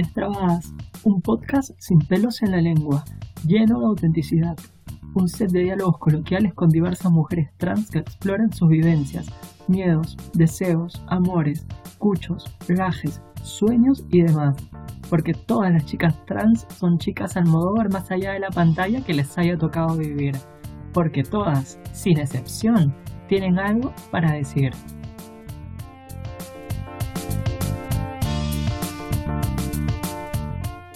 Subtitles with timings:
[0.00, 0.72] Destrabadas,
[1.04, 3.04] un podcast sin pelos en la lengua,
[3.46, 4.56] lleno de autenticidad.
[5.12, 9.26] Un set de diálogos coloquiales con diversas mujeres trans que exploran sus vivencias,
[9.68, 11.66] miedos, deseos, amores,
[11.98, 14.56] cuchos, gajes, sueños y demás.
[15.10, 19.12] Porque todas las chicas trans son chicas al ver más allá de la pantalla que
[19.12, 20.34] les haya tocado vivir.
[20.94, 22.94] Porque todas, sin excepción,
[23.28, 24.72] tienen algo para decir.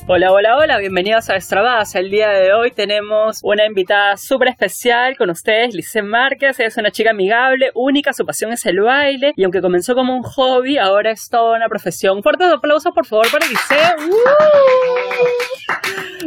[0.07, 1.95] Hola, hola, hola, bienvenidos a Extravadas.
[1.95, 6.61] El día de hoy tenemos una invitada súper especial con ustedes, Lice Márquez.
[6.61, 10.15] Ella es una chica amigable, única, su pasión es el baile y aunque comenzó como
[10.15, 12.23] un hobby, ahora es toda una profesión.
[12.23, 13.77] Fuertes aplausos, por favor, para Lice.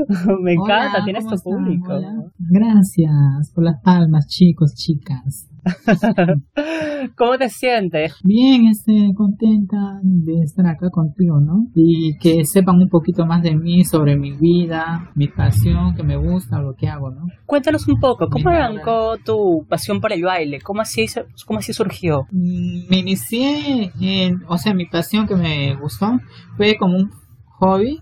[0.07, 0.41] ¡Uh!
[0.41, 2.01] Me encanta, tienes tu público.
[2.39, 5.47] Gracias por las palmas, chicos, chicas.
[7.17, 8.15] ¿Cómo te sientes?
[8.23, 11.67] Bien, este, contenta de estar acá contigo, ¿no?
[11.75, 16.17] Y que sepan un poquito más de mí, sobre mi vida, mi pasión, que me
[16.17, 17.27] gusta, lo que hago, ¿no?
[17.45, 20.59] Cuéntanos un poco, ¿cómo arrancó tu pasión por el baile?
[20.61, 21.05] ¿Cómo así,
[21.45, 22.27] cómo así surgió?
[22.31, 26.19] Mm, me inicié, en, o sea, mi pasión que me gustó
[26.55, 27.11] fue como un
[27.59, 28.01] hobby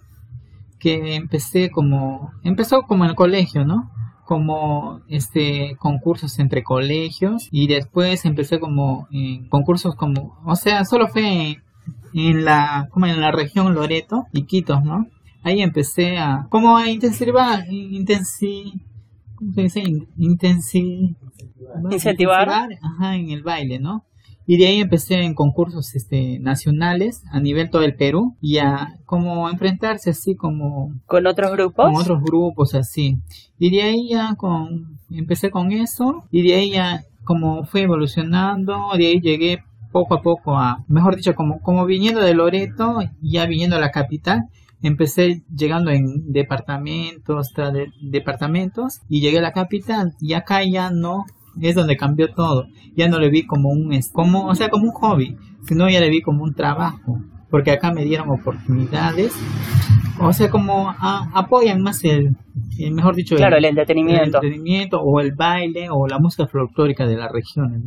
[0.80, 3.90] que empecé como, empezó como en el colegio, ¿no?
[4.26, 11.08] Como este concursos entre colegios y después empecé como en concursos como o sea solo
[11.08, 11.58] fue
[12.14, 15.08] en, la como en la región Loreto y Quito no
[15.44, 18.82] ahí empecé a como a intensivar intensi
[19.36, 19.84] ¿cómo se dice?
[20.18, 21.16] Intensi,
[21.92, 24.06] incentivar ajá, en el baile no
[24.48, 28.96] y de ahí empecé en concursos este, nacionales a nivel todo el Perú y a
[29.06, 30.94] como enfrentarse así como...
[31.06, 31.86] ¿Con otros grupos?
[31.86, 33.18] Con otros grupos así.
[33.58, 38.92] Y de ahí ya con, empecé con eso y de ahí ya como fue evolucionando,
[38.98, 43.46] de ahí llegué poco a poco a, mejor dicho, como, como viniendo de Loreto, ya
[43.46, 44.44] viniendo a la capital,
[44.82, 50.92] empecé llegando en departamentos, tras de, departamentos y llegué a la capital y acá ya
[50.92, 51.26] no
[51.62, 52.68] es donde cambió todo.
[52.96, 56.10] Ya no le vi como un, como, o sea, como un hobby, sino ya le
[56.10, 59.34] vi como un trabajo, porque acá me dieron oportunidades,
[60.20, 62.36] o sea, como apoyan más el,
[62.92, 64.40] mejor dicho, claro, el, entretenimiento.
[64.40, 65.02] el, entretenimiento.
[65.02, 67.82] o el baile o la música folclórica de las regiones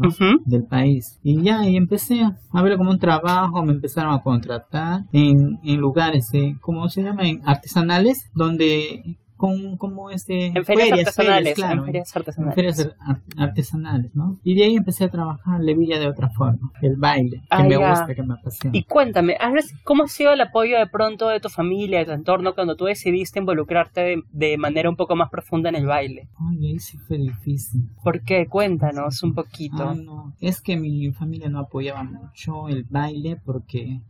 [0.44, 1.18] del país.
[1.22, 5.80] Y ya, y empecé a verlo como un trabajo, me empezaron a contratar en, en
[5.80, 7.26] lugares, eh, ¿cómo se llama?
[7.26, 12.54] En artesanales, donde con como este en ferias, artesanales, claro, en ferias artesanales.
[12.56, 12.96] ferias
[13.36, 14.36] artesanales, ¿no?
[14.42, 18.14] Y de ahí empecé a trabajar Levilla de otra forma, el baile, que me gusta,
[18.16, 18.76] que me apasiona.
[18.76, 19.38] Y cuéntame,
[19.84, 22.86] ¿cómo ha sido el apoyo de pronto de tu familia, de tu entorno cuando tú
[22.86, 26.28] decidiste involucrarte de, manera un poco más profunda en el baile?
[26.50, 27.88] Ay, ahí sí fue difícil.
[28.02, 28.48] ¿Por qué?
[28.48, 29.90] Cuéntanos un poquito.
[29.90, 34.00] Ah, no, es que mi familia no apoyaba mucho el baile porque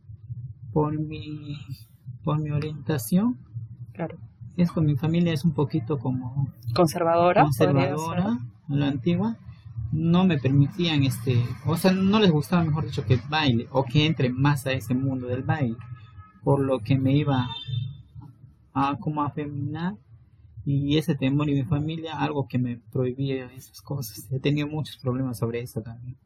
[0.73, 1.59] por mi
[2.25, 3.39] por mi orientación
[3.93, 4.19] claro
[4.59, 8.39] es con mi familia es un poquito como conservadora, conservadora,
[8.69, 9.37] a la antigua,
[9.93, 14.05] no me permitían este, o sea, no les gustaba mejor dicho que baile o que
[14.05, 15.77] entre más a ese mundo del baile,
[16.43, 17.47] por lo que me iba
[18.75, 19.95] a como afeminar
[20.65, 24.29] y ese temor y mi familia algo que me prohibía esas cosas.
[24.31, 26.17] He tenido muchos problemas sobre eso también.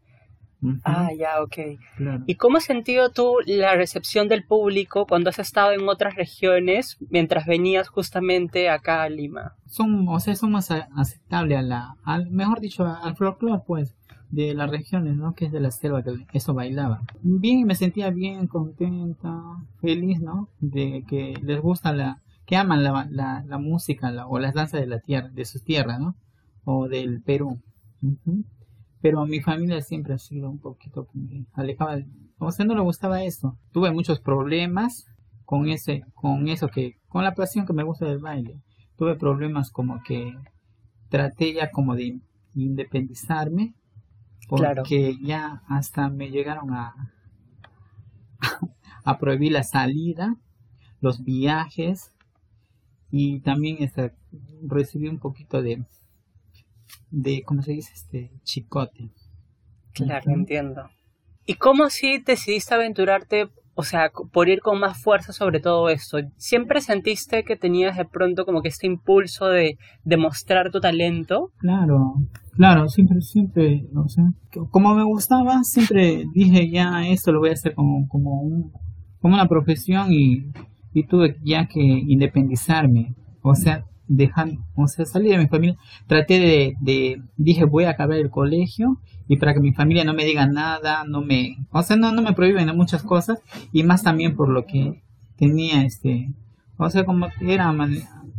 [0.85, 1.79] Ah, ya, ok.
[2.27, 6.99] ¿Y cómo has sentido tú la recepción del público cuando has estado en otras regiones
[7.11, 9.55] mientras venías justamente acá a Lima?
[9.67, 13.97] Son, o sea, son más aceptables a la, al, mejor dicho, al folclore, pues,
[14.31, 15.35] de las regiones, ¿no?
[15.35, 17.03] Que es de la selva, que eso bailaba.
[17.23, 19.43] Bien, me sentía bien, contenta,
[19.81, 20.49] feliz, ¿no?
[20.61, 24.87] De que les gusta la, que aman la, la, la música o las danzas de
[24.87, 26.15] la tierra, de sus tierras, ¿no?
[26.65, 27.61] O del Perú
[29.03, 31.09] pero mi familia siempre ha sido un poquito
[31.53, 32.01] alejada,
[32.39, 33.59] o sea, no le gustaba eso.
[33.73, 35.07] Tuve muchos problemas
[35.45, 38.61] con ese, con eso que, con la pasión que me gusta del baile.
[38.97, 40.33] Tuve problemas como que
[41.09, 42.21] traté ya como de
[42.55, 43.75] independizarme,
[44.49, 46.95] porque ya hasta me llegaron a,
[49.05, 50.37] a prohibir la salida,
[51.01, 52.13] los viajes
[53.11, 54.15] y también este,
[54.63, 55.85] recibí un poquito de
[57.13, 57.93] de, ¿cómo se dice?
[57.95, 59.11] Este, chicote.
[59.95, 60.89] Claro, entiendo.
[61.47, 66.19] ¿Y cómo así decidiste aventurarte, o sea, por ir con más fuerza sobre todo esto?
[66.37, 71.51] ¿Siempre sentiste que tenías de pronto como que este impulso de demostrar tu talento?
[71.59, 72.15] Claro,
[72.53, 74.25] claro, siempre, siempre, o sea,
[74.71, 78.73] como me gustaba, siempre dije ya esto lo voy a hacer como, como, un,
[79.21, 80.51] como una profesión y,
[80.95, 83.15] y tuve ya que independizarme.
[83.43, 85.77] O sea, dejando, o sea, salí de mi familia,
[86.07, 90.15] traté de, de, dije voy a acabar el colegio y para que mi familia no
[90.15, 93.41] me diga nada, no me, o sea, no, no me prohíben muchas cosas
[93.73, 95.03] y más también por lo que
[95.37, 96.31] tenía este,
[96.77, 97.75] o sea, como era,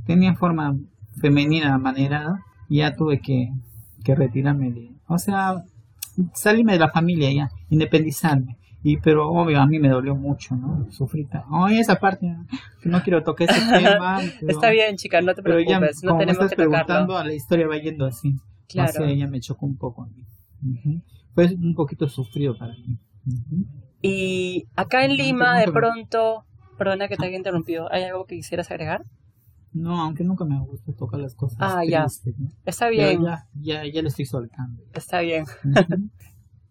[0.06, 0.76] tenía forma
[1.20, 2.40] femenina manera,
[2.70, 3.52] ya tuve que,
[4.04, 5.64] que retirarme de, o sea,
[6.34, 8.58] salirme de la familia ya, independizarme.
[8.86, 10.92] Y pero obvio a mí me dolió mucho, ¿no?
[10.92, 11.28] Sufrí.
[11.50, 12.36] Oh, esa parte
[12.84, 14.22] no quiero tocar ese tema.
[14.48, 18.06] Está bien, chica, no te preocupes, no tenemos que preguntando, a la historia va yendo
[18.06, 18.36] así.
[18.68, 18.92] Claro.
[18.92, 21.02] Sea, ella me chocó un poco a mí.
[21.34, 23.00] Fue un poquito sufrido para mí.
[24.02, 26.44] Y acá en Lima, de pronto,
[26.78, 29.02] perdona que te haya interrumpido, ¿hay algo que quisieras agregar?
[29.72, 31.58] No, aunque nunca me gusta tocar las cosas.
[31.60, 32.06] Ah, ya.
[32.66, 33.24] Está bien.
[33.24, 34.84] Ya, ya, ya, lo estoy soltando.
[34.94, 35.46] Está bien.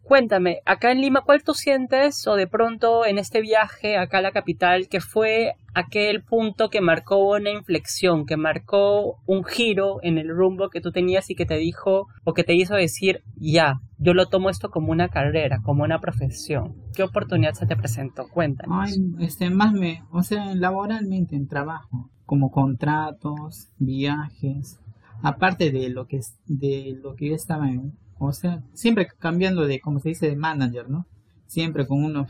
[0.02, 4.22] Cuéntame, acá en Lima, ¿cuál tú sientes o de pronto en este viaje acá a
[4.22, 10.19] la capital que fue aquel punto que marcó una inflexión, que marcó un giro en
[10.19, 13.81] el rumbo que tú tenías y que te dijo o que te hizo decir, ya,
[13.99, 16.75] yo lo tomo esto como una carrera, como una profesión?
[16.94, 18.28] ¿Qué oportunidad se te presentó?
[18.28, 18.90] Cuéntanos.
[18.90, 24.81] Ay, este, más me, o sea, laboralmente en trabajo, como contratos, viajes,
[25.22, 27.93] aparte de lo que, de lo que yo estaba en
[28.26, 31.06] o sea, siempre cambiando de, como se dice, de manager, ¿no?
[31.46, 32.26] Siempre con uno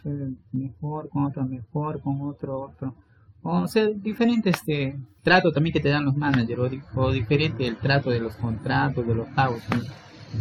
[0.53, 2.95] mejor, con otro mejor, con otro otro.
[3.43, 8.11] O sea, diferente este trato también que te dan los managers, o, diferente el trato
[8.11, 9.63] de los contratos, de los pagos,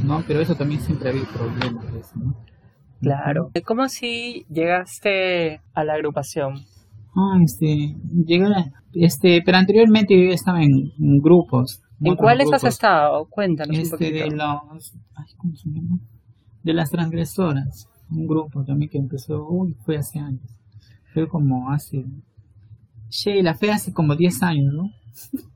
[0.03, 0.24] ¿no?
[0.27, 2.36] Pero eso también siempre ha habido problemas, ¿no?
[3.01, 3.51] Claro.
[3.65, 6.62] ¿Cómo así llegaste a la agrupación?
[7.15, 7.95] Ah, este,
[8.25, 8.48] llegué,
[8.94, 13.25] este, pero anteriormente yo estaba en grupos, ¿En cuáles has estado?
[13.30, 14.25] Cuéntanos un este, poquito.
[14.25, 14.94] De, los,
[15.38, 16.00] ¿cómo se llama?
[16.63, 20.42] de las transgresoras, un grupo también que empezó, uy, fue hace años.
[21.13, 22.06] Fue como hace...
[23.09, 24.89] Sheila, fue hace como 10 años, ¿no?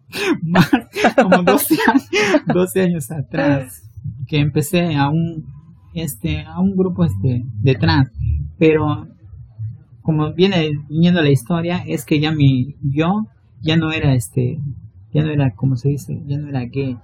[1.24, 2.10] como 12 años,
[2.54, 3.90] 12 años atrás
[4.28, 5.46] que empecé a un
[5.94, 8.12] este a un grupo este de trans
[8.60, 9.08] pero
[10.02, 13.26] como viene viniendo la historia es que ya mi yo
[13.62, 14.60] ya no era este
[15.16, 16.98] ya no era, como se dice, ya no era gay.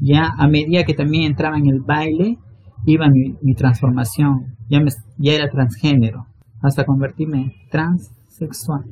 [0.00, 2.38] Ya a medida que también entraba en el baile,
[2.86, 4.56] iba mi, mi transformación.
[4.70, 6.26] Ya, me, ya era transgénero,
[6.62, 8.84] hasta convertirme transexual.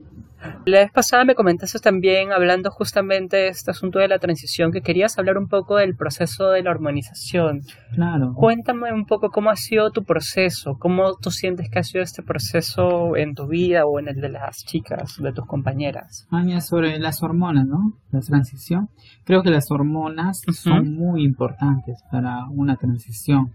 [0.65, 4.83] La vez pasada me comentaste también, hablando justamente de este asunto de la transición, que
[4.83, 7.63] querías hablar un poco del proceso de la hormonización.
[7.95, 8.35] Claro.
[8.35, 12.23] Cuéntame un poco cómo ha sido tu proceso, cómo tú sientes que ha sido este
[12.23, 16.27] proceso en tu vida o en el de las chicas, de tus compañeras.
[16.31, 17.93] Ah, sobre las hormonas, ¿no?
[18.11, 18.89] La transición.
[19.25, 23.53] Creo que las hormonas son muy importantes para una transición,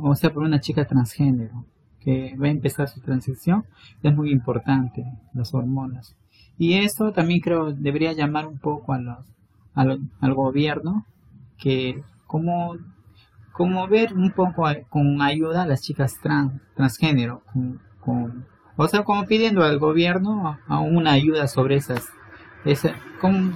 [0.00, 1.66] o sea, para una chica transgénero
[2.04, 3.64] que va a empezar su transición,
[4.02, 6.14] es muy importante las hormonas.
[6.58, 9.18] Y esto también creo debería llamar un poco a los,
[9.74, 11.06] al gobierno,
[11.58, 12.76] que como,
[13.52, 17.42] como ver un poco con ayuda a las chicas trans, transgénero,
[18.00, 18.46] con,
[18.76, 22.06] o sea, como pidiendo al gobierno a, una ayuda sobre esas,
[22.64, 22.94] esa,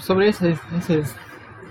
[0.01, 0.59] sobre esas,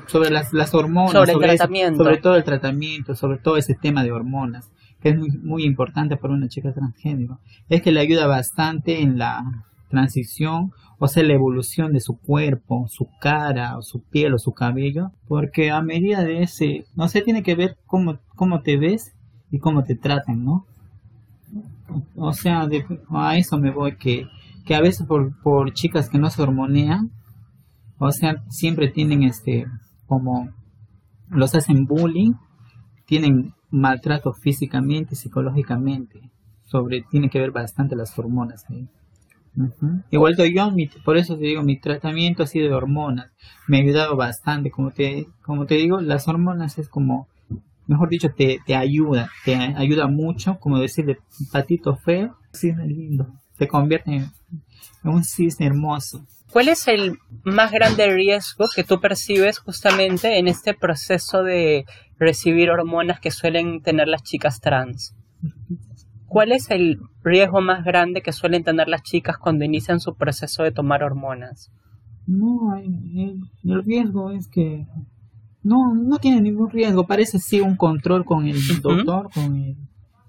[0.06, 1.58] sobre las, las hormonas, sobre,
[1.98, 4.70] sobre todo el tratamiento, sobre todo ese tema de hormonas
[5.08, 7.40] que es muy, importante para una chica transgénero,
[7.70, 9.44] es que le ayuda bastante en la
[9.90, 15.12] transición, o sea, la evolución de su cuerpo, su cara, su piel, o su cabello,
[15.28, 19.14] porque a medida de ese, no sé, tiene que ver cómo, cómo te ves
[19.52, 20.66] y cómo te tratan, ¿no?
[22.16, 22.68] O sea,
[23.12, 24.28] a eso me voy, que,
[24.66, 27.12] que a veces por, por chicas que no se hormonean,
[27.98, 29.66] o sea, siempre tienen este,
[30.06, 30.50] como,
[31.30, 32.34] los hacen bullying,
[33.06, 36.22] tienen maltrato físicamente, psicológicamente.
[36.66, 38.88] Sobre, tiene que ver bastante las hormonas ahí.
[40.12, 40.72] Igual yo,
[41.04, 43.32] por eso te digo, mi tratamiento ha sido de hormonas.
[43.68, 44.70] Me ha ayudado bastante.
[44.70, 47.28] Como te, como te digo, las hormonas es como,
[47.88, 49.30] mejor dicho, te, te ayuda.
[49.46, 51.18] Te ayuda mucho, como decirle
[51.52, 53.28] patito feo, cisne lindo.
[53.58, 54.32] Te convierte en
[55.10, 56.26] un cisne hermoso.
[56.52, 61.86] ¿Cuál es el más grande riesgo que tú percibes justamente en este proceso de
[62.18, 65.14] recibir hormonas que suelen tener las chicas trans?
[66.26, 70.64] ¿Cuál es el riesgo más grande que suelen tener las chicas cuando inician su proceso
[70.64, 71.72] de tomar hormonas?
[72.26, 73.40] No, el,
[73.84, 74.86] riesgo es que
[75.64, 77.06] no, no tiene ningún riesgo.
[77.06, 79.78] Parece sí un control con el doctor, con el,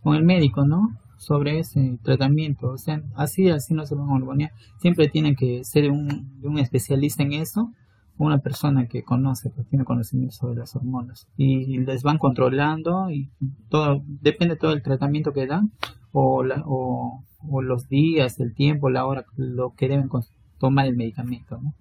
[0.02, 0.90] con el médico, ¿no?
[1.18, 2.70] Sobre ese tratamiento.
[2.70, 4.52] O sea, así, así no se van a hormonear.
[4.80, 7.72] Siempre tienen que ser un, un especialista en eso
[8.18, 13.30] una persona que conoce, pues tiene conocimiento sobre las hormonas y les van controlando y
[13.68, 15.72] todo, depende todo del tratamiento que dan
[16.12, 17.22] o, la, o,
[17.62, 20.10] los días, el tiempo, la hora, lo que deben
[20.58, 21.74] tomar el medicamento, ¿no?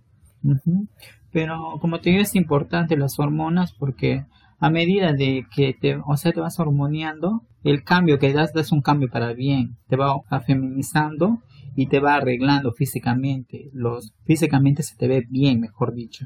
[1.31, 4.25] Pero como te digo, es importante las hormonas porque
[4.59, 8.71] a medida de que te, o sea, te vas hormoneando, el cambio que das, das
[8.71, 11.39] un cambio para bien, te va afeminizando
[11.75, 16.25] y te va arreglando físicamente, los físicamente se te ve bien, mejor dicho.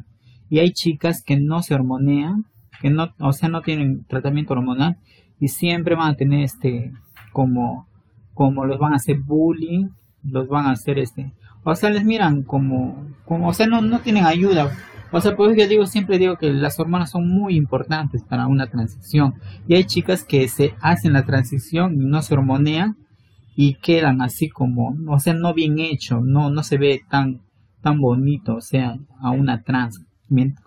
[0.50, 2.46] Y hay chicas que no se hormonean,
[2.82, 4.98] que no, o sea, no tienen tratamiento hormonal
[5.40, 6.92] y siempre van a tener este
[7.34, 7.88] como
[8.34, 9.90] como los van a hacer bullying,
[10.24, 11.34] los van a hacer este,
[11.64, 14.72] o sea, les miran como como o sea, no no tienen ayuda.
[15.12, 18.68] O sea, pues yo digo, siempre digo que las hormonas son muy importantes para una
[18.68, 19.34] transición.
[19.68, 22.96] Y hay chicas que se hacen la transición y no se hormonean
[23.56, 27.42] y quedan así como, o sea, no bien hecho, no, no se ve tan,
[27.82, 30.02] tan bonito, o sea, a una trans,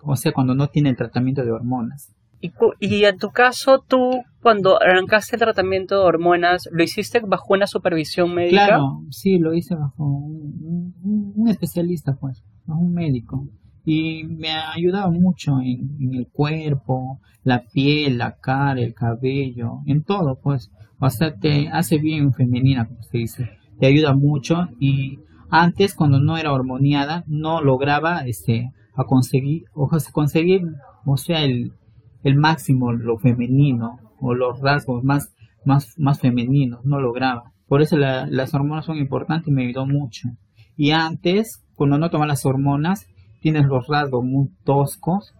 [0.03, 2.15] o sea, cuando no tiene el tratamiento de hormonas.
[2.41, 7.53] Y, y en tu caso, tú, cuando arrancaste el tratamiento de hormonas, ¿lo hiciste bajo
[7.53, 8.67] una supervisión médica?
[8.67, 13.47] Claro, sí, lo hice bajo un, especialista, pues, un médico.
[13.85, 20.03] Y me ha ayudado mucho en, el cuerpo, la piel, la cara, el cabello, en
[20.03, 20.71] todo, pues.
[20.99, 21.07] O
[21.39, 23.49] te hace bien femenina, como se dice,
[23.79, 29.89] te ayuda mucho y antes cuando no era hormoniada no lograba este a conseguir o
[30.11, 30.61] conseguir
[31.05, 31.73] o sea el,
[32.23, 35.33] el máximo lo femenino o los rasgos más
[35.65, 37.51] más más femeninos no lograba.
[37.67, 40.29] Por eso las hormonas son importantes y me ayudó mucho.
[40.77, 43.07] Y antes cuando no tomas las hormonas
[43.45, 45.35] tienes los rasgos muy toscos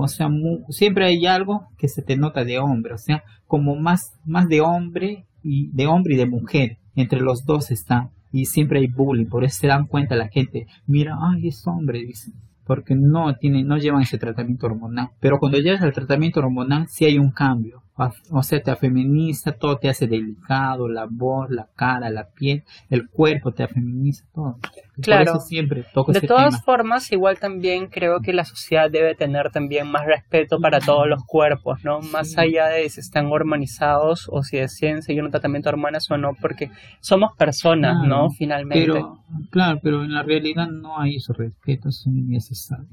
[0.00, 0.28] o sea,
[0.68, 4.60] siempre hay algo que se te nota de hombre, o sea, como más, más de
[4.60, 9.26] hombre y de hombre y de mujer, entre los dos está, y siempre hay bullying,
[9.26, 12.34] por eso se dan cuenta la gente, mira, ay, es hombre, dicen,
[12.64, 17.04] porque no tienen, no llevan ese tratamiento hormonal, pero cuando llegas al tratamiento hormonal sí
[17.04, 17.82] hay un cambio,
[18.30, 23.08] o sea, te afeminiza, todo te hace delicado, la voz, la cara, la piel, el
[23.08, 24.58] cuerpo te afeminiza, todo.
[25.00, 25.38] Claro.
[25.40, 30.58] siempre De todas formas, igual también creo que la sociedad debe tener también más respeto
[30.60, 32.00] para todos los cuerpos, ¿no?
[32.00, 36.16] Más allá de si están hormonizados o si deciden seguir un tratamiento de hormonas o
[36.16, 38.30] no, porque somos personas, ¿no?
[38.30, 38.86] Finalmente.
[38.86, 39.18] Pero,
[39.50, 42.88] claro, pero en la realidad no hay ese respeto, es innecesario.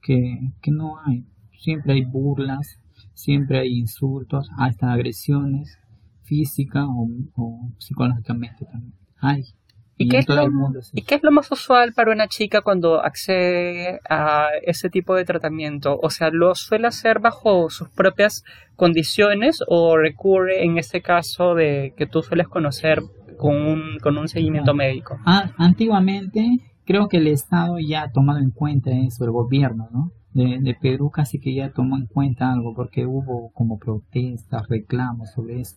[0.00, 1.24] Que, que no hay.
[1.58, 2.80] Siempre hay burlas,
[3.18, 5.76] siempre hay insultos, hasta agresiones
[6.22, 8.94] físicas o, psicológicamente también.
[9.20, 9.42] Hay.
[10.00, 10.46] ¿Y, qué es lo,
[10.92, 15.24] ¿Y qué es lo más usual para una chica cuando accede a ese tipo de
[15.24, 15.98] tratamiento?
[16.00, 18.44] O sea, ¿lo suele hacer bajo sus propias
[18.76, 23.02] condiciones o recurre en este caso de que tú sueles conocer
[23.36, 25.18] con un, con un seguimiento médico?
[25.26, 26.46] Ah, antiguamente
[26.84, 30.12] creo que el Estado ya ha tomado en cuenta eso, el gobierno, ¿no?
[30.44, 35.60] De, Perú casi que ya tomó en cuenta algo porque hubo como protestas, reclamos sobre
[35.60, 35.76] eso.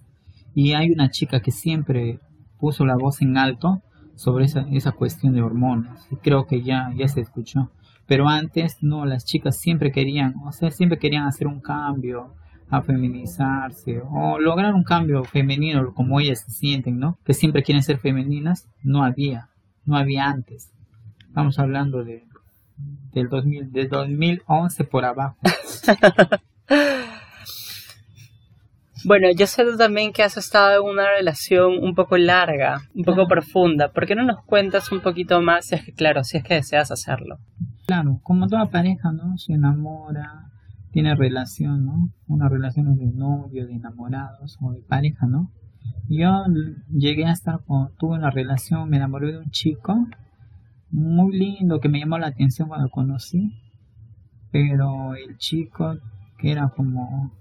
[0.53, 2.19] Y hay una chica que siempre
[2.59, 3.81] puso la voz en alto
[4.15, 6.07] sobre esa, esa cuestión de hormonas.
[6.11, 7.71] Y creo que ya, ya se escuchó.
[8.07, 12.33] Pero antes no, las chicas siempre querían, o sea, siempre querían hacer un cambio,
[12.71, 17.17] a feminizarse o lograr un cambio femenino como ellas se sienten, ¿no?
[17.25, 19.49] Que siempre quieren ser femeninas, no había,
[19.85, 20.71] no había antes.
[21.27, 22.23] Estamos hablando de
[23.13, 25.37] del 2000, del 2011 por abajo.
[29.03, 33.27] Bueno, yo sé también que has estado en una relación un poco larga, un poco
[33.27, 33.91] profunda.
[33.91, 36.55] ¿Por qué no nos cuentas un poquito más, si es que, claro, si es que
[36.55, 37.39] deseas hacerlo?
[37.87, 39.37] Claro, como toda pareja, ¿no?
[39.37, 40.51] Se enamora,
[40.91, 42.09] tiene relación, ¿no?
[42.27, 45.51] Una relación de novio, de enamorados o de pareja, ¿no?
[46.07, 46.43] Yo
[46.91, 50.07] llegué a estar con, tuve una relación, me enamoré de un chico
[50.91, 53.51] muy lindo que me llamó la atención cuando lo conocí,
[54.51, 55.95] pero el chico
[56.37, 57.31] que era como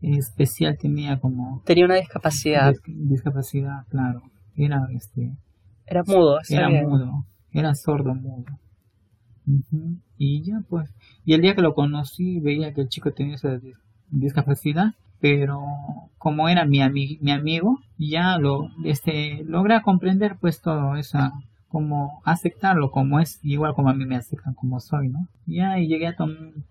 [0.00, 2.74] especial tenía como tenía una discapacidad.
[2.86, 4.22] Discapacidad claro.
[4.56, 5.36] Era este
[5.86, 8.44] era mudo era mudo era sordo mudo.
[10.16, 10.92] Y ya pues
[11.24, 13.58] y el día que lo conocí veía que el chico tenía esa
[14.10, 15.62] discapacidad pero
[16.18, 16.80] como era mi,
[17.20, 21.32] mi amigo ya lo este logré comprender pues todo esa
[21.74, 25.26] como aceptarlo como es, igual como a mí me aceptan como soy, ¿no?
[25.44, 26.14] Ya y llegué a,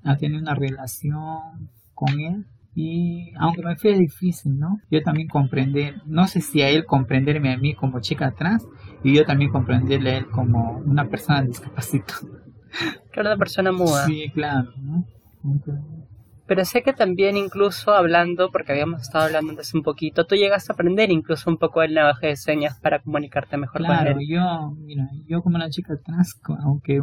[0.05, 4.79] a tener una relación con él y aunque me fue difícil, ¿no?
[4.89, 8.65] Yo también comprender, no sé si a él comprenderme a mí como chica trans
[9.03, 12.21] y yo también comprenderle a él como una persona discapacitada.
[13.11, 14.05] Claro, una persona muda.
[14.05, 15.05] Sí, claro, ¿no?
[16.45, 20.69] Pero sé que también incluso hablando, porque habíamos estado hablando antes un poquito, tú llegas
[20.69, 24.17] a aprender incluso un poco el lenguaje de señas para comunicarte mejor con él.
[24.27, 27.01] yo, mira, yo como una chica trans, aunque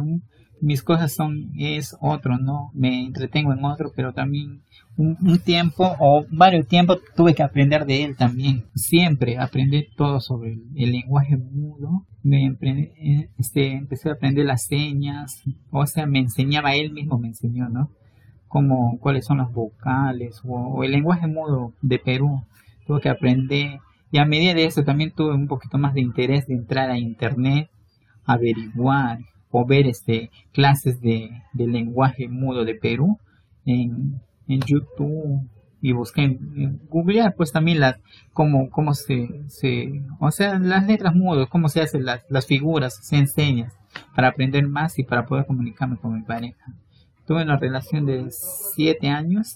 [0.61, 2.71] mis cosas son, es otro, ¿no?
[2.73, 4.61] Me entretengo en otro, pero también
[4.95, 8.65] un, tiempo o varios tiempos tuve que aprender de él también.
[8.75, 12.05] Siempre aprendí todo sobre el, lenguaje mudo.
[12.21, 17.29] Me eh, este, empecé a aprender las señas, o sea, me enseñaba él mismo, me
[17.29, 17.89] enseñó, ¿no?
[18.51, 22.43] Como cuáles son las vocales o, el lenguaje mudo de Perú.
[22.85, 23.79] Tuve que aprender
[24.11, 26.97] Y a medida de eso también tuve un poquito más de interés de entrar a
[26.97, 27.69] internet,
[28.25, 29.19] averiguar
[29.51, 33.19] o ver este, clases de, lenguaje mudo de Perú
[33.65, 35.47] en, en YouTube
[35.81, 37.99] y busqué en, googlear pues también las
[38.33, 42.99] cómo, cómo se, se o sea las letras mudas cómo se hacen las, las figuras
[43.01, 43.71] se enseñan
[44.15, 46.65] para aprender más y para poder comunicarme con mi pareja
[47.31, 49.55] tuve una relación de siete años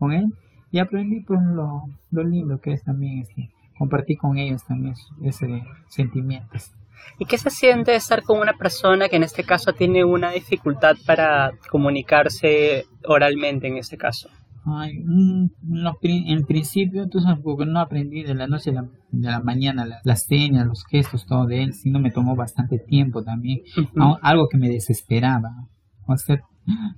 [0.00, 0.32] con él
[0.72, 5.62] y aprendí pues lo, lo lindo que es también este, compartir con ellos también ese
[5.88, 6.72] sentimientos
[7.20, 10.96] ¿Y qué se siente estar con una persona que en este caso tiene una dificultad
[11.06, 14.28] para comunicarse oralmente en este caso?
[14.64, 15.50] Ay, mm,
[16.02, 19.86] en principio, tú sabes, porque no aprendí de la noche a la, de la mañana
[20.02, 23.60] las señas, los gestos, todo de él, sino me tomó bastante tiempo también.
[24.22, 25.50] Algo que me desesperaba.
[26.06, 26.40] O sea,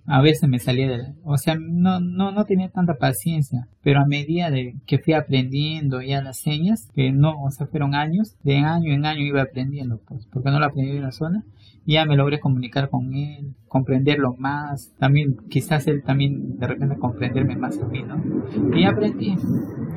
[0.06, 4.06] a veces me salía de, o sea, no, no, no tenía tanta paciencia, pero a
[4.06, 8.58] medida de que fui aprendiendo ya las señas, que no, o sea, fueron años, de
[8.58, 11.42] año en año iba aprendiendo, pues, porque no lo aprendí una sola,
[11.84, 16.96] y ya me logré comunicar con él, comprenderlo más, también, quizás él también de repente
[16.98, 18.76] comprenderme más a mí, ¿no?
[18.76, 19.36] Y aprendí,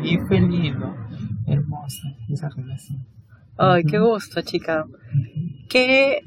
[0.03, 0.95] y fue lindo,
[1.45, 3.05] hermosa esa relación.
[3.57, 4.85] Ay, qué gusto, chica.
[5.67, 6.19] ¿Qué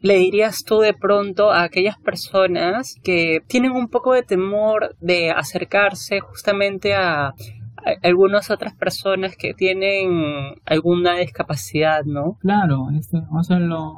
[0.00, 5.30] le dirías tú de pronto a aquellas personas que tienen un poco de temor de
[5.30, 7.34] acercarse justamente a,
[8.02, 12.36] algunas otras personas que tienen alguna discapacidad, ¿no?
[12.40, 13.94] Claro, este, o sea, lo,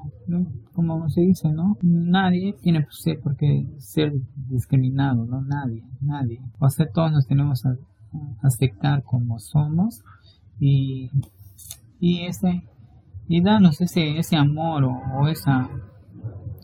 [0.72, 1.76] como se dice, ¿no?
[1.82, 2.86] Nadie tiene
[3.22, 4.12] por qué ser
[4.48, 5.42] discriminado, ¿no?
[5.42, 6.40] Nadie, nadie.
[6.58, 7.70] O sea, todos nos tenemos que
[8.42, 10.02] aceptar como somos
[10.58, 11.10] y,
[12.00, 12.62] y ese
[13.28, 15.70] y darnos ese, ese amor o esa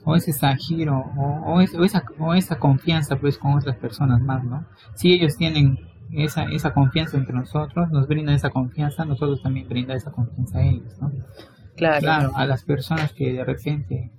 [0.06, 4.64] o ese giro o, o, esa, o esa confianza pues con otras personas más, ¿no?
[4.94, 5.80] Si ellos tienen
[6.12, 10.62] esa, esa confianza entre nosotros, nos brindan esa confianza, nosotros también brinda esa confianza a
[10.62, 11.10] ellos, ¿no?
[11.76, 12.00] Claro.
[12.00, 14.12] Claro, a las personas que de repente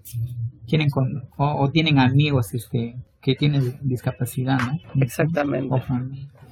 [0.68, 5.02] quieren con, o, tienen amigos este que tienen discapacidad, ¿no?
[5.02, 5.82] Exactamente.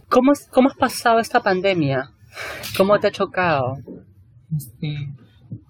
[0.07, 2.09] ¿Cómo, ¿Cómo has pasado esta pandemia?
[2.77, 3.77] ¿Cómo te ha chocado?
[4.55, 5.09] Este,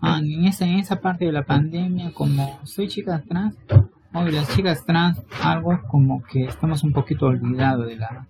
[0.02, 3.56] en esa, en esa parte de la pandemia, como soy chica trans,
[4.14, 8.28] hoy las chicas trans, algo como que estamos un poquito olvidados de la,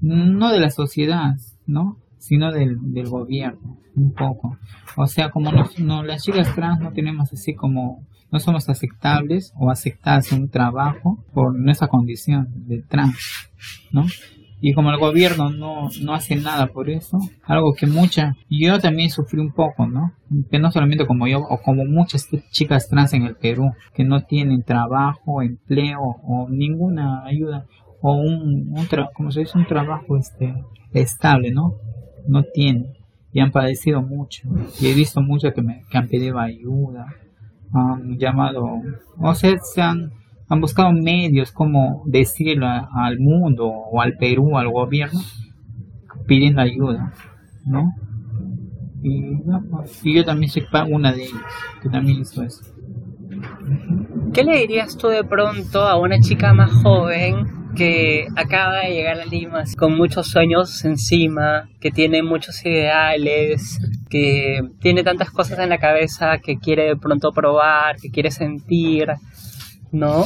[0.00, 1.98] no de la sociedad, ¿no?
[2.18, 4.56] Sino del, del gobierno, un poco.
[4.96, 9.70] O sea, como no, las chicas trans no tenemos así como, no somos aceptables o
[9.70, 13.50] aceptadas en un trabajo por nuestra condición de trans,
[13.92, 14.04] ¿no?
[14.60, 19.10] Y como el gobierno no, no hace nada por eso, algo que mucha, yo también
[19.10, 20.12] sufrí un poco, ¿no?
[20.50, 24.22] Que no solamente como yo, o como muchas chicas trans en el Perú, que no
[24.22, 27.66] tienen trabajo, empleo o ninguna ayuda,
[28.00, 30.54] o un, un como se dice, un trabajo este,
[30.92, 31.74] estable, ¿no?
[32.26, 32.94] No tienen,
[33.32, 34.48] y han padecido mucho,
[34.80, 37.06] y he visto muchos que, me, que han pedido ayuda,
[37.72, 38.82] han llamado,
[39.18, 40.10] o sea, se han
[40.48, 45.20] han buscado medios como decirle al mundo o al Perú, al gobierno,
[46.26, 47.12] pidiendo ayuda,
[47.66, 47.92] ¿no?
[49.02, 49.36] Y,
[49.70, 51.42] pues, yo también soy una de ellas,
[51.82, 52.64] que también hizo eso.
[54.32, 59.20] ¿Qué le dirías tú de pronto a una chica más joven que acaba de llegar
[59.20, 63.78] a Lima con muchos sueños encima, que tiene muchos ideales,
[64.10, 69.08] que tiene tantas cosas en la cabeza que quiere de pronto probar, que quiere sentir,
[69.92, 70.24] ¿no?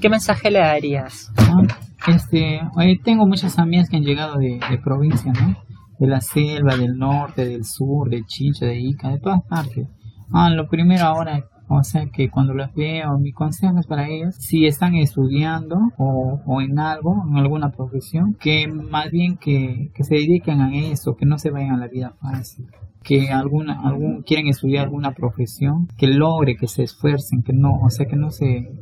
[0.00, 1.32] ¿Qué mensaje le darías?
[1.38, 1.62] Ah,
[2.06, 2.60] este,
[3.02, 5.56] tengo muchas amigas que han llegado de, provincia, ¿no?
[5.98, 9.88] De la selva, del norte, del sur, de Chicha, de Ica, de todas partes.
[10.32, 14.36] Ah, lo primero ahora, o sea que cuando las veo, mi consejo es para ellas,
[14.38, 20.14] si están estudiando o, en algo, en alguna profesión, que más bien que, que se
[20.16, 22.66] dediquen a eso, que no se vayan a la vida fácil
[23.04, 27.90] que alguna, algún, quieren estudiar alguna profesión, que logre, que se esfuercen, que no, o
[27.90, 28.72] sea, que no se,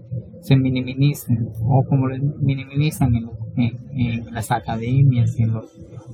[0.42, 2.06] se minimicen, o como
[2.40, 5.66] minimizan en, en, las academias, en los,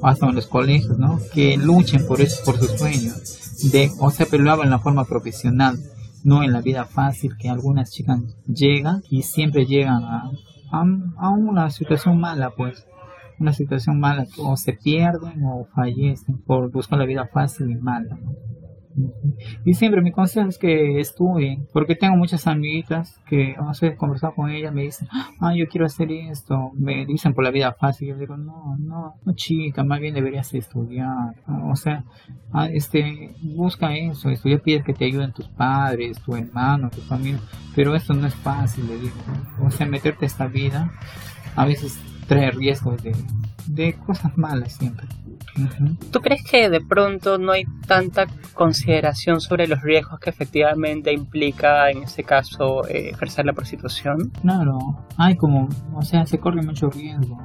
[0.02, 1.18] hasta en los colegios, ¿no?
[1.34, 5.04] Que luchen por eso, por sus sueños, de, o sea, pero lo en la forma
[5.04, 5.78] profesional,
[6.24, 10.30] no en la vida fácil, que algunas chicas llegan y siempre llegan a,
[10.70, 12.86] a, una situación mala, pues,
[13.38, 18.18] una situación mala, o se pierden o fallecen por buscar la vida fácil y mala.
[19.64, 24.34] Y siempre mi consejo es que estudien, porque tengo muchas amiguitas que, no sé, conversado
[24.34, 25.08] con ellas, me dicen,
[25.40, 29.14] ah, yo quiero hacer esto, me dicen por la vida fácil, yo digo, no, no,
[29.24, 31.34] no chica, más bien deberías estudiar,
[31.64, 32.04] o sea,
[32.52, 37.40] ah, este, busca eso, estudia, pide que te ayuden tus padres, tu hermano, tu familia,
[37.74, 39.16] pero esto no es fácil, le digo,
[39.62, 40.92] o sea, meterte a esta vida,
[41.56, 41.98] a veces
[42.28, 43.16] trae riesgos de,
[43.66, 45.06] de cosas malas siempre.
[46.12, 51.90] ¿Tú crees que de pronto no hay tanta consideración sobre los riesgos que efectivamente implica,
[51.90, 54.30] en este caso, eh, ejercer la prostitución?
[54.42, 54.78] Claro,
[55.16, 57.38] hay como, o sea, se corre mucho riesgo.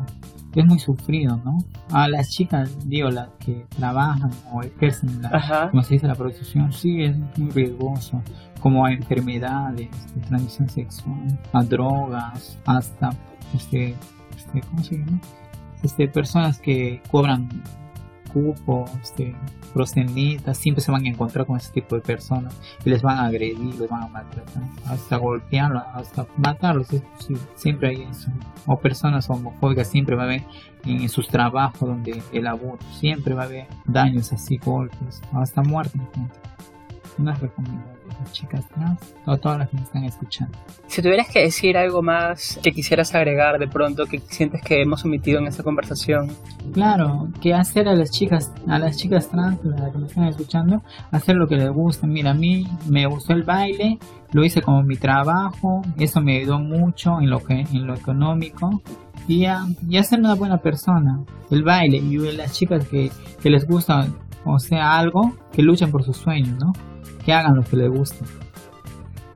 [0.53, 1.57] Es muy sufrido, ¿no?
[1.91, 5.71] A las chicas, digo, las que trabajan o ejercen la, Ajá.
[5.71, 8.21] como se dice, la prostitución, sí es muy riesgoso.
[8.59, 13.09] Como a enfermedades de transmisión sexual, a drogas, hasta,
[13.55, 13.95] este,
[14.53, 15.19] este, ¿cómo se llama?
[15.81, 17.49] Este, personas que cobran
[18.31, 19.35] cupo, este,
[19.73, 23.25] prosenitas, siempre se van a encontrar con ese tipo de personas y les van a
[23.25, 26.87] agredir, les van a maltratar, hasta golpearlos, hasta matarlos.
[27.55, 28.31] Siempre hay eso.
[28.65, 30.43] O personas homofóbicas, siempre va a haber
[30.85, 35.99] en sus trabajos donde el abuso, siempre va a haber daños así, golpes, hasta muerte.
[37.17, 40.57] No es recomendable las chicas trans o todas las que me están escuchando.
[40.87, 45.03] Si tuvieras que decir algo más que quisieras agregar de pronto, que sientes que hemos
[45.05, 46.31] omitido en esta conversación.
[46.73, 50.83] Claro, que hacer a las chicas, a las chicas trans, las que me están escuchando,
[51.11, 52.07] hacer lo que les gusta.
[52.07, 53.97] Mira, a mí me gustó el baile,
[54.31, 58.81] lo hice como mi trabajo, eso me ayudó mucho en lo que, en lo económico.
[59.27, 61.23] Y a, y a ser una buena persona.
[61.49, 63.09] El baile y las chicas que,
[63.41, 64.07] que les gusta,
[64.43, 66.73] o sea, algo, que luchen por sus sueños, ¿no?
[67.25, 68.25] Que hagan lo que les gusta.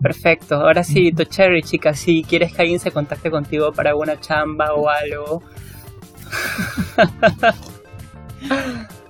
[0.01, 0.55] Perfecto.
[0.55, 4.73] Ahora sí, tu Cherry, chica, si quieres que alguien se contacte contigo para alguna chamba
[4.73, 5.41] o algo.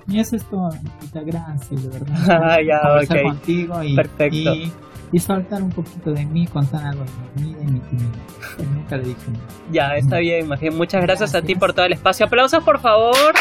[0.10, 2.16] Y eso es todo, Anita, gracias, de verdad.
[2.42, 3.24] Ah, ya, Conversar ok.
[3.24, 4.36] contigo y, Perfecto.
[4.38, 4.72] y,
[5.12, 8.96] y soltar un poquito de mí, contar algo de mi vida y mi que Nunca
[8.96, 9.46] le dije nada.
[9.70, 10.78] Ya, está bien, más bien.
[10.78, 11.60] Muchas gracias, a ti Gracias.
[11.60, 12.26] por todo el espacio.
[12.26, 13.34] Aplausos, por favor.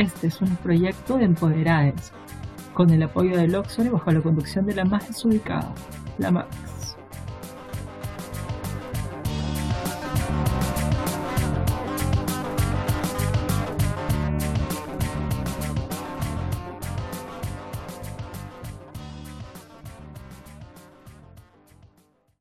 [0.00, 2.10] Este es un proyecto de Empoderades,
[2.72, 5.74] con el apoyo del Oxford y bajo la conducción de la más desubicada,
[6.16, 6.46] la.